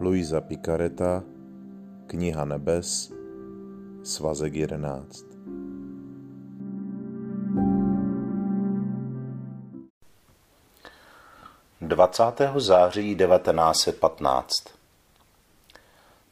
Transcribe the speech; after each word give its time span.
Luisa 0.00 0.40
Picareta, 0.40 1.22
Kniha 2.06 2.44
nebes, 2.44 3.12
svazek 4.02 4.54
11. 4.54 5.24
Dvacátého 11.80 12.60
září 12.60 13.16
1915 13.16 14.52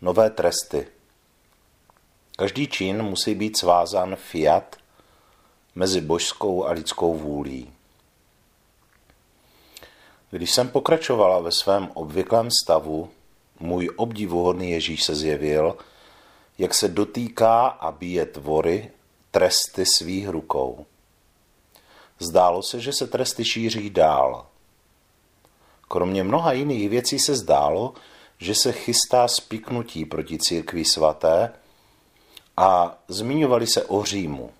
Nové 0.00 0.30
tresty 0.30 0.88
Každý 2.36 2.66
čin 2.68 3.02
musí 3.02 3.34
být 3.34 3.56
svázán 3.56 4.16
fiat 4.16 4.76
mezi 5.74 6.00
božskou 6.00 6.64
a 6.64 6.72
lidskou 6.72 7.14
vůlí. 7.14 7.72
Když 10.30 10.52
jsem 10.54 10.68
pokračovala 10.68 11.40
ve 11.40 11.52
svém 11.52 11.90
obvyklém 11.94 12.48
stavu, 12.62 13.10
můj 13.60 13.90
obdivuhodný 13.96 14.70
Ježíš 14.70 15.04
se 15.04 15.14
zjevil, 15.14 15.76
jak 16.58 16.74
se 16.74 16.88
dotýká 16.88 17.66
a 17.66 17.92
bíje 17.92 18.26
tvory 18.26 18.90
tresty 19.30 19.86
svých 19.86 20.28
rukou. 20.28 20.86
Zdálo 22.18 22.62
se, 22.62 22.80
že 22.80 22.92
se 22.92 23.06
tresty 23.06 23.44
šíří 23.44 23.90
dál. 23.90 24.46
Kromě 25.88 26.24
mnoha 26.24 26.52
jiných 26.52 26.88
věcí 26.88 27.18
se 27.18 27.36
zdálo, 27.36 27.94
že 28.38 28.54
se 28.54 28.72
chystá 28.72 29.28
spiknutí 29.28 30.04
proti 30.04 30.38
církvi 30.38 30.84
svaté 30.84 31.52
a 32.56 32.98
zmiňovali 33.08 33.66
se 33.66 33.84
o 33.84 34.04
Římu. 34.04 34.50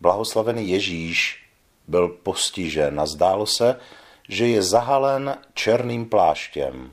Blahoslavený 0.00 0.68
Ježíš 0.68 1.46
byl 1.88 2.08
postižen 2.08 3.00
a 3.00 3.06
zdálo 3.06 3.46
se, 3.46 3.80
že 4.28 4.46
je 4.48 4.62
zahalen 4.62 5.38
černým 5.54 6.08
pláštěm. 6.08 6.92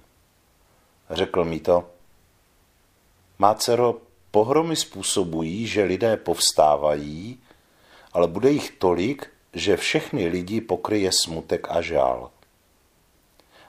Řekl 1.13 1.45
mi 1.45 1.59
to. 1.59 1.89
Má 3.39 3.53
dcero, 3.53 3.95
pohromy 4.31 4.75
způsobují, 4.75 5.67
že 5.67 5.83
lidé 5.83 6.17
povstávají, 6.17 7.39
ale 8.13 8.27
bude 8.27 8.51
jich 8.51 8.71
tolik, 8.71 9.29
že 9.53 9.77
všechny 9.77 10.27
lidi 10.27 10.61
pokryje 10.61 11.11
smutek 11.11 11.67
a 11.69 11.81
žál. 11.81 12.31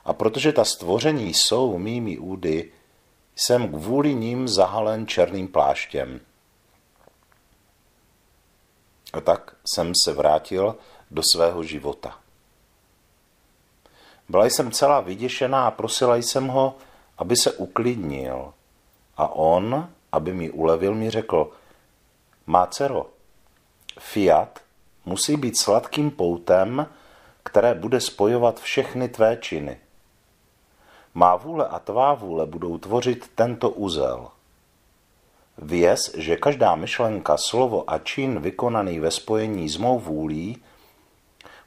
A 0.04 0.12
protože 0.12 0.52
ta 0.52 0.64
stvoření 0.64 1.34
jsou 1.34 1.78
mými 1.78 2.18
údy, 2.18 2.72
jsem 3.36 3.68
kvůli 3.68 4.14
ním 4.14 4.48
zahalen 4.48 5.06
černým 5.06 5.48
pláštěm. 5.48 6.20
A 9.12 9.20
tak 9.20 9.56
jsem 9.66 9.92
se 10.04 10.12
vrátil 10.12 10.76
do 11.10 11.22
svého 11.32 11.62
života. 11.62 12.18
Byla 14.28 14.46
jsem 14.46 14.72
celá 14.72 15.00
vyděšená 15.00 15.66
a 15.66 15.70
prosila 15.70 16.16
jsem 16.16 16.46
ho, 16.46 16.76
aby 17.18 17.36
se 17.36 17.52
uklidnil. 17.52 18.52
A 19.16 19.28
on, 19.28 19.88
aby 20.12 20.34
mi 20.34 20.50
ulevil, 20.50 20.94
mi 20.94 21.10
řekl, 21.10 21.50
má 22.46 22.66
dcero, 22.66 23.06
fiat 23.98 24.58
musí 25.04 25.36
být 25.36 25.58
sladkým 25.58 26.10
poutem, 26.10 26.86
které 27.42 27.74
bude 27.74 28.00
spojovat 28.00 28.60
všechny 28.60 29.08
tvé 29.08 29.36
činy. 29.36 29.78
Má 31.14 31.36
vůle 31.36 31.68
a 31.68 31.78
tvá 31.78 32.14
vůle 32.14 32.46
budou 32.46 32.78
tvořit 32.78 33.30
tento 33.34 33.70
uzel. 33.70 34.28
Věz, 35.58 36.14
že 36.16 36.36
každá 36.36 36.74
myšlenka, 36.74 37.36
slovo 37.36 37.90
a 37.90 37.98
čin 37.98 38.40
vykonaný 38.40 39.00
ve 39.00 39.10
spojení 39.10 39.68
s 39.68 39.76
mou 39.76 39.98
vůlí 39.98 40.62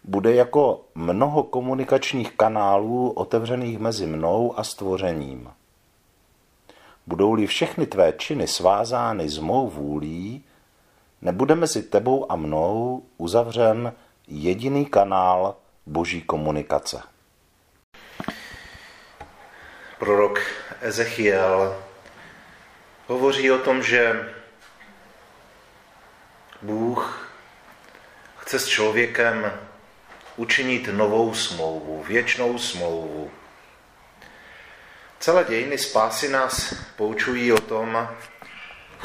bude 0.08 0.36
jako 0.36 0.81
mnoho 0.95 1.44
komunikačních 1.44 2.31
kanálů 2.31 3.11
otevřených 3.11 3.80
mezi 3.80 4.05
mnou 4.05 4.59
a 4.59 4.64
stvořením. 4.64 5.49
Budou-li 7.08 7.48
všechny 7.48 7.86
tvé 7.86 8.14
činy 8.17 8.48
svázány 8.48 9.30
s 9.30 9.39
mou 9.39 9.70
vůlí, 9.70 10.43
nebude 11.21 11.55
mezi 11.55 11.83
tebou 11.83 12.32
a 12.32 12.36
mnou 12.36 13.04
uzavřen 13.17 13.93
jediný 14.27 14.86
kanál 14.86 15.55
boží 15.86 16.21
komunikace. 16.21 17.02
Prorok 19.99 20.39
Ezechiel 20.82 21.77
hovoří 23.08 23.52
o 23.52 23.58
tom, 23.58 23.83
že 23.83 24.30
Bůh 26.61 27.32
chce 28.37 28.59
s 28.59 28.67
člověkem 28.67 29.52
učinit 30.37 30.87
novou 30.92 31.33
smlouvu, 31.33 32.03
věčnou 32.03 32.58
smlouvu. 32.58 33.31
Celé 35.20 35.43
dějiny 35.43 35.77
spásy 35.77 36.30
nás 36.30 36.73
poučují 36.95 37.53
o 37.53 37.61
tom, 37.61 38.09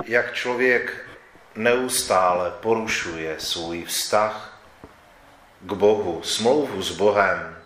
jak 0.04 0.34
člověk 0.34 1.06
neustále 1.54 2.50
porušuje 2.50 3.34
svůj 3.38 3.84
vztah 3.84 4.60
k 5.60 5.72
Bohu, 5.72 6.22
smlouvu 6.22 6.82
s 6.82 6.91
Bohem. 6.91 7.56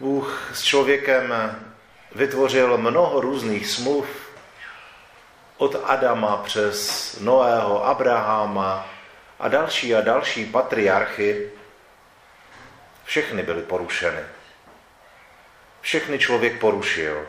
Bůh 0.00 0.50
s 0.54 0.62
člověkem 0.62 1.34
vytvořil 2.14 2.78
mnoho 2.78 3.20
různých 3.20 3.66
smluv, 3.66 4.06
od 5.56 5.76
Adama 5.84 6.36
přes 6.36 7.16
Noého, 7.20 7.86
Abrahama 7.86 8.88
a 9.40 9.48
další 9.48 9.94
a 9.94 10.00
další 10.00 10.44
patriarchy. 10.44 11.50
Všechny 13.10 13.42
byly 13.42 13.62
porušeny. 13.62 14.20
Všechny 15.80 16.18
člověk 16.18 16.60
porušil. 16.60 17.26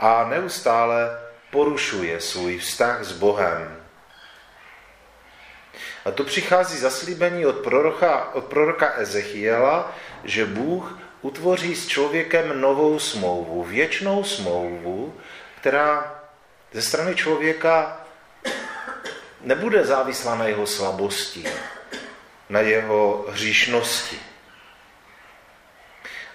A 0.00 0.24
neustále 0.28 1.20
porušuje 1.50 2.20
svůj 2.20 2.58
vztah 2.58 3.04
s 3.04 3.12
Bohem. 3.12 3.76
A 6.04 6.10
to 6.10 6.24
přichází 6.24 6.78
zaslíbení 6.78 7.46
od 7.46 7.56
proroka, 7.56 8.34
od 8.34 8.44
proroka 8.44 8.92
Ezechiela, 8.96 9.94
že 10.24 10.46
Bůh 10.46 10.98
utvoří 11.22 11.76
s 11.76 11.88
člověkem 11.88 12.60
novou 12.60 12.98
smlouvu, 12.98 13.62
věčnou 13.62 14.24
smlouvu, 14.24 15.20
která 15.60 16.20
ze 16.72 16.82
strany 16.82 17.14
člověka 17.14 18.00
nebude 19.40 19.84
závislá 19.84 20.34
na 20.34 20.44
jeho 20.44 20.66
slabosti, 20.66 21.44
na 22.48 22.60
jeho 22.60 23.26
hříšnosti. 23.28 24.18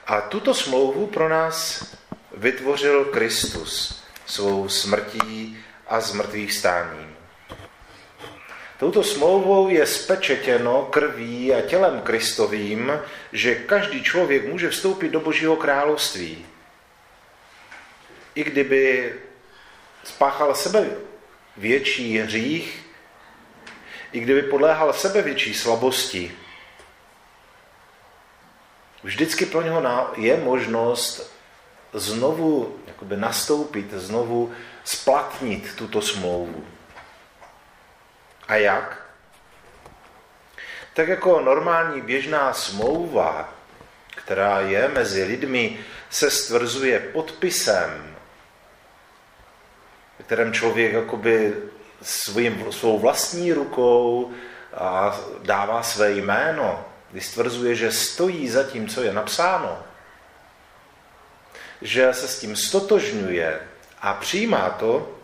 A 0.08 0.22
tuto 0.22 0.54
smlouvu 0.54 1.08
pro 1.08 1.30
nás 1.30 1.86
vytvořil 2.38 3.06
Kristus 3.06 4.04
svou 4.26 4.70
smrtí 4.70 5.58
a 5.88 6.00
zmrtvých 6.02 6.54
stáním. 6.54 7.16
Touto 8.80 9.04
smlouvou 9.04 9.70
je 9.70 9.86
spečetěno 9.86 10.86
krví 10.86 11.54
a 11.54 11.62
tělem 11.62 12.02
Kristovým, 12.02 13.00
že 13.32 13.56
každý 13.56 14.04
člověk 14.04 14.48
může 14.48 14.70
vstoupit 14.70 15.10
do 15.10 15.20
Božího 15.20 15.56
království. 15.56 16.46
I 18.36 18.44
kdyby 18.44 19.14
spáchal 20.04 20.56
sebe 20.56 20.90
větší 21.58 22.18
hřích, 22.18 22.89
i 24.12 24.20
kdyby 24.20 24.42
podléhal 24.42 24.94
sebe 24.94 25.22
větší 25.22 25.54
slabosti, 25.54 26.36
vždycky 29.04 29.46
pro 29.46 29.62
něho 29.62 30.14
je 30.16 30.38
možnost 30.38 31.34
znovu 31.94 32.80
jakoby 32.88 33.18
nastoupit, 33.18 33.92
znovu 33.94 34.54
splatnit 34.84 35.76
tuto 35.76 36.02
smlouvu. 36.02 36.66
A 38.48 38.56
jak? 38.56 39.06
Tak 40.94 41.08
jako 41.08 41.40
normální 41.40 42.02
běžná 42.02 42.54
smlouva, 42.54 43.54
která 44.16 44.60
je 44.60 44.88
mezi 44.88 45.24
lidmi, 45.24 45.80
se 46.10 46.32
stvrzuje 46.32 47.00
podpisem, 47.00 48.10
kterém 50.30 50.54
člověk 50.54 50.94
jakoby 50.94 51.54
svým, 52.02 52.72
svou 52.72 53.00
vlastní 53.00 53.54
rukou 53.54 54.32
a 54.74 55.20
dává 55.44 55.84
své 55.84 56.12
jméno, 56.12 56.86
kdy 57.12 57.22
stvrzuje, 57.22 57.76
že 57.76 57.92
stojí 57.92 58.50
za 58.50 58.64
tím, 58.64 58.88
co 58.88 59.02
je 59.02 59.14
napsáno, 59.14 59.84
že 61.82 62.14
se 62.14 62.28
s 62.28 62.40
tím 62.40 62.56
stotožňuje 62.56 63.68
a 64.02 64.14
přijímá 64.14 64.70
to, 64.70 65.16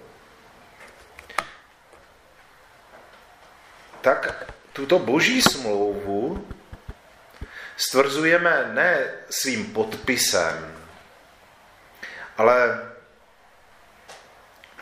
tak 4.01 4.53
tuto 4.73 4.99
boží 4.99 5.41
smlouvu 5.41 6.47
stvrzujeme 7.77 8.71
ne 8.73 9.11
svým 9.29 9.73
podpisem, 9.73 10.75
ale 12.37 12.79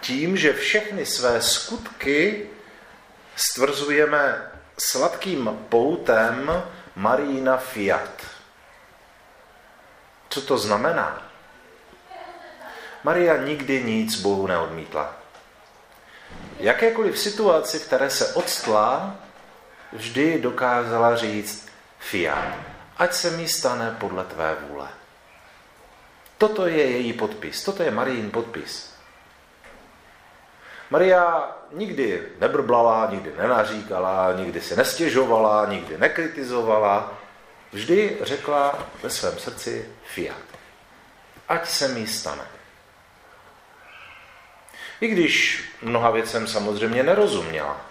tím, 0.03 0.37
že 0.37 0.53
všechny 0.53 1.05
své 1.05 1.41
skutky 1.41 2.49
stvrzujeme 3.35 4.51
sladkým 4.77 5.65
poutem 5.69 6.63
Marína 6.95 7.57
Fiat. 7.57 8.21
Co 10.29 10.41
to 10.41 10.57
znamená? 10.57 11.31
Maria 13.03 13.37
nikdy 13.37 13.83
nic 13.83 14.15
Bohu 14.21 14.47
neodmítla. 14.47 15.15
Jakékoliv 16.59 17.19
situaci, 17.19 17.79
které 17.79 18.09
se 18.09 18.33
odstla, 18.33 19.15
vždy 19.93 20.39
dokázala 20.41 21.15
říct 21.15 21.67
fiat, 21.99 22.55
ať 22.97 23.13
se 23.13 23.31
mi 23.31 23.47
stane 23.47 23.95
podle 23.99 24.23
tvé 24.23 24.55
vůle. 24.67 24.87
Toto 26.37 26.67
je 26.67 26.91
její 26.91 27.13
podpis, 27.13 27.63
toto 27.63 27.83
je 27.83 27.91
Marijin 27.91 28.31
podpis. 28.31 28.92
Maria 30.93 31.51
nikdy 31.71 32.23
nebrblala, 32.39 33.09
nikdy 33.11 33.33
nenaříkala, 33.37 34.33
nikdy 34.33 34.61
se 34.61 34.75
nestěžovala, 34.75 35.65
nikdy 35.65 35.97
nekritizovala. 35.97 37.13
Vždy 37.71 38.17
řekla 38.21 38.79
ve 39.03 39.09
svém 39.09 39.39
srdci 39.39 39.89
fiat. 40.03 40.43
Ať 41.49 41.67
se 41.67 41.87
mi 41.87 42.07
stane. 42.07 42.43
I 45.01 45.07
když 45.07 45.63
mnoha 45.81 46.11
věcem 46.11 46.47
samozřejmě 46.47 47.03
nerozuměla, 47.03 47.81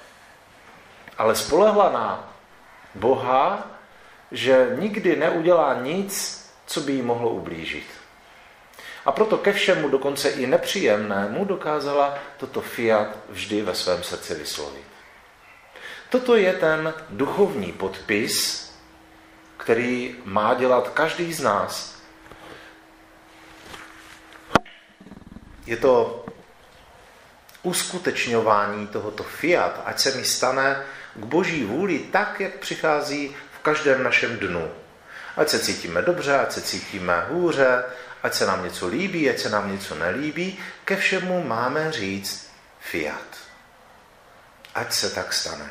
ale 1.19 1.37
spolehla 1.37 1.91
na 1.93 2.33
Boha, 2.95 3.67
že 4.31 4.77
nikdy 4.79 5.17
neudělá 5.17 5.75
nic, 5.75 6.43
co 6.67 6.81
by 6.81 6.93
jí 6.93 7.03
mohlo 7.03 7.31
ublížit. 7.31 8.02
A 9.05 9.13
proto 9.13 9.39
ke 9.39 9.53
všemu, 9.53 9.89
dokonce 9.89 10.29
i 10.31 10.47
nepříjemnému, 10.47 11.45
dokázala 11.45 12.19
toto 12.37 12.61
fiat 12.61 13.19
vždy 13.29 13.63
ve 13.63 13.75
svém 13.75 14.03
srdci 14.03 14.35
vyslovit. 14.35 14.85
Toto 16.09 16.37
je 16.37 16.53
ten 16.53 16.95
duchovní 17.11 17.73
podpis, 17.73 18.69
který 19.57 20.17
má 20.25 20.55
dělat 20.55 20.89
každý 20.89 21.33
z 21.33 21.41
nás. 21.41 22.03
Je 25.67 25.77
to 25.77 26.25
uskutečňování 27.63 28.87
tohoto 28.87 29.23
fiat, 29.23 29.83
ať 29.85 29.99
se 29.99 30.11
mi 30.17 30.25
stane 30.25 30.85
k 31.15 31.25
boží 31.25 31.65
vůli 31.65 31.99
tak, 31.99 32.41
jak 32.41 32.59
přichází 32.59 33.37
v 33.53 33.59
každém 33.59 34.03
našem 34.03 34.37
dnu. 34.37 34.71
Ať 35.37 35.49
se 35.49 35.59
cítíme 35.59 36.03
dobře, 36.03 36.39
ať 36.39 36.53
se 36.53 36.61
cítíme 36.61 37.27
hůře, 37.29 37.85
ať 38.23 38.35
se 38.35 38.47
nám 38.47 38.65
něco 38.65 38.89
líbí, 38.89 39.31
ať 39.31 39.39
se 39.39 39.49
nám 39.51 39.73
něco 39.73 39.95
nelíbí, 39.95 40.59
ke 40.85 40.97
všemu 40.97 41.45
máme 41.45 41.93
říct 41.93 42.53
fiat. 42.81 43.37
Ať 44.75 44.93
se 44.93 45.11
tak 45.11 45.33
stane. 45.33 45.71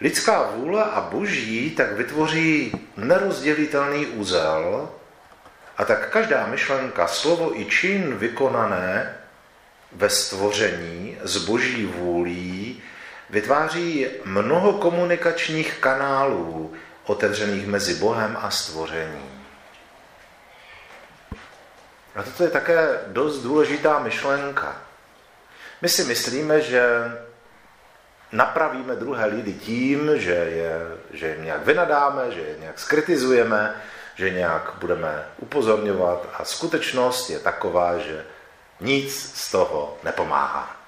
Lidská 0.00 0.42
vůle 0.42 0.84
a 0.84 1.00
boží 1.00 1.70
tak 1.70 1.92
vytvoří 1.92 2.72
nerozdělitelný 2.96 4.06
úzel 4.06 4.90
a 5.76 5.84
tak 5.84 6.08
každá 6.08 6.46
myšlenka, 6.46 7.06
slovo 7.06 7.60
i 7.60 7.64
čin 7.64 8.16
vykonané 8.16 9.14
ve 9.92 10.10
stvoření 10.10 11.18
z 11.22 11.36
boží 11.36 11.86
vůlí 11.86 12.82
vytváří 13.30 14.06
mnoho 14.24 14.72
komunikačních 14.72 15.78
kanálů, 15.80 16.72
otevřených 17.06 17.66
mezi 17.66 17.94
Bohem 17.94 18.38
a 18.40 18.50
stvoření. 18.50 19.44
A 22.14 22.22
toto 22.22 22.44
je 22.44 22.50
také 22.50 23.00
dost 23.06 23.38
důležitá 23.38 23.98
myšlenka. 23.98 24.76
My 25.82 25.88
si 25.88 26.04
myslíme, 26.04 26.60
že 26.60 26.82
napravíme 28.32 28.96
druhé 28.96 29.26
lidi 29.26 29.54
tím, 29.54 30.10
že 30.20 30.32
je, 30.32 30.80
že 31.10 31.26
je 31.26 31.36
nějak 31.36 31.66
vynadáme, 31.66 32.30
že 32.30 32.40
je 32.40 32.56
nějak 32.58 32.78
skritizujeme, 32.78 33.82
že 34.14 34.30
nějak 34.30 34.72
budeme 34.78 35.28
upozorňovat 35.38 36.28
a 36.38 36.44
skutečnost 36.44 37.30
je 37.30 37.38
taková, 37.38 37.98
že 37.98 38.24
nic 38.80 39.32
z 39.34 39.50
toho 39.50 39.98
nepomáhá. 40.02 40.83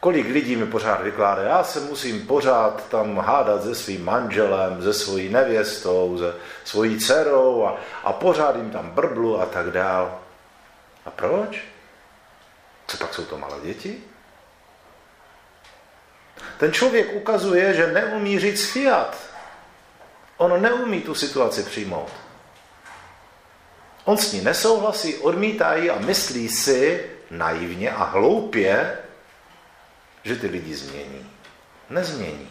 Kolik 0.00 0.26
lidí 0.28 0.56
mi 0.56 0.66
pořád 0.66 1.02
vykládá, 1.02 1.42
já 1.42 1.64
se 1.64 1.80
musím 1.80 2.26
pořád 2.26 2.88
tam 2.88 3.18
hádat 3.18 3.62
se 3.62 3.74
svým 3.74 4.04
manželem, 4.04 4.82
se 4.82 4.94
svojí 4.94 5.28
nevěstou, 5.28 6.18
se 6.18 6.34
svojí 6.64 6.98
dcerou 6.98 7.64
a, 7.64 7.76
a 8.04 8.12
pořád 8.12 8.56
jim 8.56 8.70
tam 8.70 8.90
brblu 8.90 9.40
a 9.40 9.46
tak 9.46 9.70
dál. 9.70 10.18
A 11.06 11.10
proč? 11.10 11.60
Co 12.86 12.96
pak 12.96 13.14
jsou 13.14 13.24
to 13.24 13.38
malé 13.38 13.60
děti? 13.62 14.00
Ten 16.58 16.72
člověk 16.72 17.14
ukazuje, 17.14 17.74
že 17.74 17.92
neumí 17.92 18.38
říct 18.38 18.70
fiat. 18.70 19.16
On 20.36 20.62
neumí 20.62 21.00
tu 21.00 21.14
situaci 21.14 21.62
přijmout. 21.62 22.10
On 24.04 24.16
s 24.16 24.32
ní 24.32 24.40
nesouhlasí, 24.40 25.16
odmítá 25.16 25.74
ji 25.74 25.90
a 25.90 25.98
myslí 25.98 26.48
si 26.48 27.10
naivně 27.30 27.90
a 27.90 28.04
hloupě, 28.04 28.98
že 30.22 30.36
ty 30.36 30.46
lidi 30.46 30.74
změní. 30.74 31.30
Nezmění. 31.90 32.50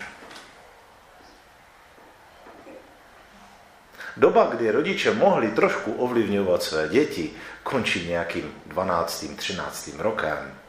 Doba, 4.17 4.45
kdy 4.45 4.71
rodiče 4.71 5.13
mohli 5.13 5.51
trošku 5.51 5.93
ovlivňovat 5.93 6.63
své 6.63 6.87
děti, 6.89 7.33
končí 7.63 8.07
nějakým 8.07 8.61
12. 8.65 9.25
13. 9.35 9.89
rokem. 9.97 10.59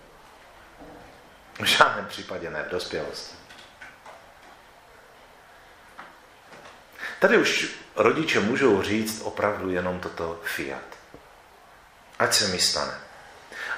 V 1.60 1.64
žádném 1.64 2.06
případě 2.06 2.50
ne 2.50 2.62
v 2.62 2.70
dospělosti. 2.70 3.36
Tady 7.20 7.38
už 7.38 7.76
rodiče 7.96 8.40
můžou 8.40 8.82
říct 8.82 9.22
opravdu 9.22 9.70
jenom 9.70 10.00
toto 10.00 10.40
fiat. 10.44 10.98
Ať 12.18 12.34
se 12.34 12.48
mi 12.48 12.58
stane. 12.58 13.07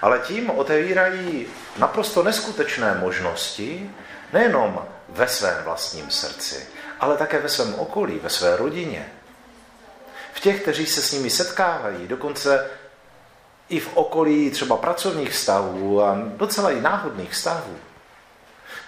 Ale 0.02 0.18
tím 0.18 0.50
otevírají 0.50 1.46
naprosto 1.78 2.22
neskutečné 2.22 2.94
možnosti, 2.94 3.90
nejenom 4.32 4.86
ve 5.08 5.28
svém 5.28 5.64
vlastním 5.64 6.10
srdci, 6.10 6.66
ale 7.00 7.16
také 7.16 7.38
ve 7.38 7.48
svém 7.48 7.74
okolí, 7.74 8.18
ve 8.22 8.30
své 8.30 8.56
rodině. 8.56 9.12
V 10.32 10.40
těch, 10.40 10.62
kteří 10.62 10.86
se 10.86 11.02
s 11.02 11.12
nimi 11.12 11.30
setkávají, 11.30 12.08
dokonce 12.08 12.70
i 13.68 13.80
v 13.80 13.96
okolí 13.96 14.50
třeba 14.50 14.76
pracovních 14.76 15.30
vztahů 15.30 16.02
a 16.02 16.18
docela 16.36 16.70
i 16.70 16.80
náhodných 16.80 17.30
vztahů. 17.30 17.76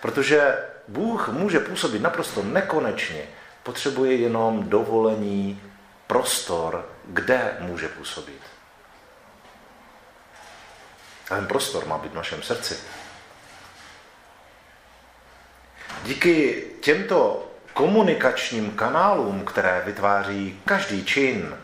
Protože 0.01 0.59
Bůh 0.89 1.29
může 1.29 1.61
působit 1.61 2.03
naprosto 2.03 2.43
nekonečně, 2.43 3.23
potřebuje 3.63 4.17
jenom 4.17 4.69
dovolení, 4.69 5.63
prostor, 6.07 6.89
kde 7.05 7.57
může 7.61 7.89
působit. 7.89 8.52
Ten 11.37 11.47
prostor 11.47 11.87
má 11.87 11.99
být 11.99 12.13
v 12.13 12.15
našem 12.15 12.43
srdci. 12.43 12.77
Díky 16.03 16.65
těmto 16.81 17.49
komunikačním 17.75 18.71
kanálům, 18.71 19.45
které 19.45 19.83
vytváří 19.87 20.61
každý 20.65 21.05
čin, 21.05 21.57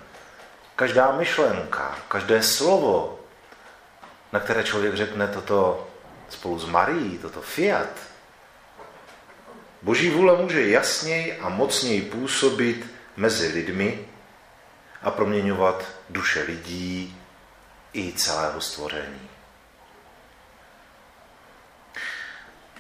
každá 0.77 1.13
myšlenka, 1.13 1.99
každé 2.09 2.43
slovo, 2.43 3.21
na 4.33 4.41
které 4.41 4.65
člověk 4.65 4.95
řekne 4.95 5.29
toto 5.29 5.89
spolu 6.29 6.59
s 6.59 6.65
Marií, 6.65 7.19
toto 7.19 7.41
fiat, 7.41 7.91
Boží 9.83 10.11
vůle 10.11 10.43
může 10.43 10.69
jasněji 10.69 11.39
a 11.39 11.49
mocněji 11.49 12.03
působit 12.03 12.87
mezi 13.17 13.49
lidmi 13.49 14.09
a 15.03 15.11
proměňovat 15.11 15.85
duše 16.11 16.43
lidí 16.43 17.21
i 17.93 18.13
celého 18.13 18.61
stvoření. 18.61 19.28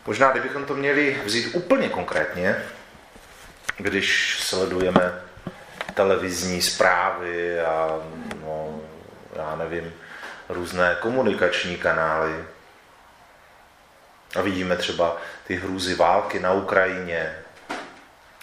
Možná, 0.06 0.30
kdybychom 0.30 0.64
to 0.64 0.74
měli 0.74 1.20
vzít 1.24 1.54
úplně 1.54 1.88
konkrétně, 1.88 2.62
když 3.76 4.38
sledujeme 4.40 5.22
televizní 5.94 6.62
zprávy 6.62 7.60
a 7.60 8.00
no, 8.40 8.80
já 9.36 9.56
nevím, 9.56 9.94
různé 10.48 10.96
komunikační 11.00 11.76
kanály. 11.76 12.44
A 14.36 14.40
vidíme 14.40 14.76
třeba 14.76 15.16
ty 15.46 15.54
hrůzy 15.54 15.94
války 15.94 16.40
na 16.40 16.52
Ukrajině, 16.52 17.34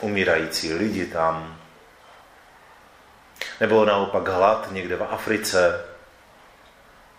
umírající 0.02 0.74
lidi 0.74 1.06
tam, 1.06 1.58
nebo 3.60 3.86
naopak 3.86 4.28
hlad 4.28 4.72
někde 4.72 4.96
v 4.96 5.04
Africe, 5.04 5.86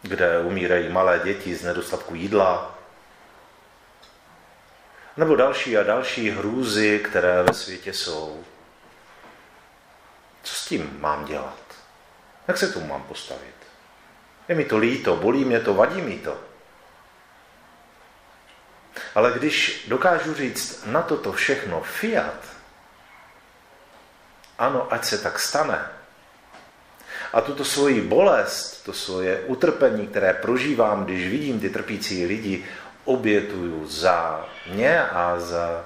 kde 0.03 0.39
umírají 0.39 0.89
malé 0.89 1.21
děti 1.25 1.55
z 1.55 1.65
nedostatku 1.65 2.15
jídla, 2.15 2.76
nebo 5.17 5.37
další 5.37 5.79
a 5.79 5.83
další 5.83 6.31
hrůzy, 6.31 6.99
které 6.99 7.43
ve 7.43 7.55
světě 7.55 7.93
jsou. 7.93 8.45
Co 10.43 10.55
s 10.55 10.67
tím 10.67 10.97
mám 11.01 11.25
dělat? 11.25 11.59
Jak 12.49 12.57
se 12.57 12.73
tomu 12.73 12.87
mám 12.87 13.03
postavit? 13.03 13.55
Je 14.49 14.55
mi 14.55 14.65
to 14.65 14.79
líto, 14.79 15.17
bolí 15.17 15.45
mě 15.45 15.61
to, 15.61 15.75
vadí 15.75 16.03
mi 16.03 16.19
to. 16.19 16.41
Ale 19.15 19.33
když 19.33 19.85
dokážu 19.89 20.35
říct 20.35 20.85
na 20.87 21.03
toto 21.03 21.33
všechno 21.33 21.81
fiat, 21.81 22.45
ano, 24.59 24.93
ať 24.93 25.05
se 25.05 25.19
tak 25.19 25.39
stane, 25.39 25.91
A 27.33 27.41
tuto 27.41 27.65
svoji 27.65 28.01
bolest, 28.01 28.85
to 28.85 28.93
svoje 28.93 29.41
utrpení, 29.41 30.07
které 30.07 30.35
prožívám, 30.35 31.05
když 31.05 31.29
vidím 31.29 31.61
ty 31.61 31.71
trpící 31.71 32.27
lidi, 32.27 32.65
obětuju 33.07 33.87
za 33.89 34.49
mě 34.67 35.03
a 35.03 35.41
za 35.41 35.85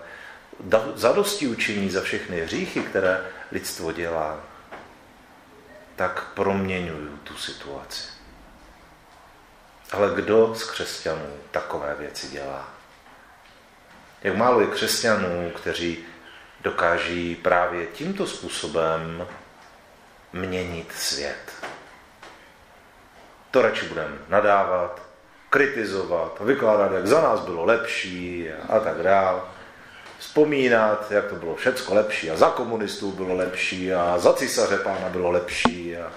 zadosti 0.94 1.46
učení 1.46 1.90
za 1.90 2.00
všechny 2.00 2.40
hříchy, 2.40 2.80
které 2.80 3.24
lidstvo 3.52 3.92
dělá, 3.92 4.40
tak 5.96 6.24
proměňuju 6.34 7.16
tu 7.16 7.36
situaci. 7.36 8.08
Ale 9.92 10.14
kdo 10.14 10.54
z 10.54 10.64
křesťanů 10.64 11.36
takové 11.50 11.94
věci 11.98 12.28
dělá? 12.28 12.68
Jak 14.22 14.36
málo 14.36 14.60
je 14.60 14.66
křesťanů, 14.66 15.50
kteří 15.50 16.04
dokáží 16.60 17.36
právě 17.36 17.86
tímto 17.86 18.26
způsobem 18.26 19.26
měnit 20.32 20.92
svět. 20.92 21.52
To 23.50 23.62
radši 23.62 23.86
budeme 23.86 24.18
nadávat, 24.28 25.09
kritizovat, 25.50 26.40
vykládat, 26.40 26.92
jak 26.92 27.06
za 27.06 27.20
nás 27.20 27.40
bylo 27.40 27.64
lepší 27.64 28.48
a 28.68 28.80
tak 28.80 29.02
dále. 29.02 29.40
Vzpomínat, 30.18 31.10
jak 31.10 31.26
to 31.26 31.34
bylo 31.34 31.54
všecko 31.54 31.94
lepší 31.94 32.30
a 32.30 32.36
za 32.36 32.50
komunistů 32.50 33.12
bylo 33.12 33.34
lepší 33.34 33.94
a 33.94 34.18
za 34.18 34.32
císaře 34.32 34.76
pána 34.78 35.08
bylo 35.08 35.30
lepší 35.30 35.96
a, 35.96 36.12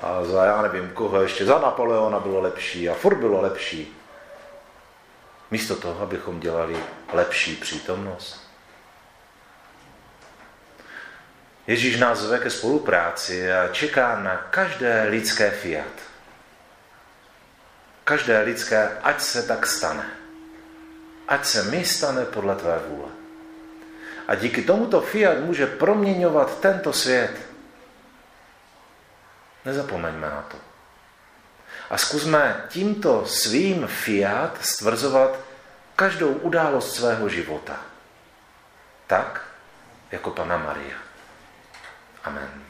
a 0.00 0.24
za 0.24 0.44
já 0.44 0.62
nevím 0.62 0.90
koho 0.90 1.22
ještě, 1.22 1.44
za 1.44 1.58
Napoleona 1.58 2.20
bylo 2.20 2.40
lepší 2.40 2.88
a 2.88 2.94
furt 2.94 3.16
bylo 3.16 3.40
lepší. 3.40 3.96
Místo 5.50 5.76
toho, 5.76 6.02
abychom 6.02 6.40
dělali 6.40 6.76
lepší 7.12 7.56
přítomnost. 7.56 8.42
Ježíš 11.66 11.98
nás 11.98 12.18
zve 12.18 12.38
ke 12.38 12.50
spolupráci 12.50 13.52
a 13.52 13.68
čeká 13.68 14.18
na 14.20 14.36
každé 14.36 15.06
lidské 15.10 15.50
fiat. 15.50 16.11
Každé 18.04 18.40
lidské, 18.40 18.98
ať 19.02 19.20
se 19.20 19.42
tak 19.42 19.66
stane. 19.66 20.06
Ať 21.28 21.46
se 21.46 21.62
mi 21.62 21.84
stane 21.84 22.24
podle 22.24 22.56
tvé 22.56 22.78
vůle. 22.88 23.08
A 24.28 24.34
díky 24.34 24.62
tomuto 24.62 25.00
fiat 25.00 25.38
může 25.38 25.66
proměňovat 25.66 26.60
tento 26.60 26.92
svět. 26.92 27.36
Nezapomeňme 29.64 30.30
na 30.30 30.42
to. 30.42 30.56
A 31.90 31.98
zkusme 31.98 32.64
tímto 32.68 33.26
svým 33.26 33.86
fiat 33.86 34.58
stvrzovat 34.64 35.38
každou 35.96 36.32
událost 36.32 36.94
svého 36.94 37.28
života. 37.28 37.80
Tak, 39.06 39.44
jako 40.10 40.30
Pana 40.30 40.56
Maria. 40.56 40.96
Amen. 42.24 42.64